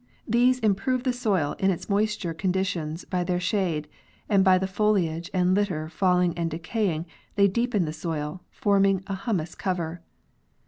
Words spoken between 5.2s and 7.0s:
and litter falling and decay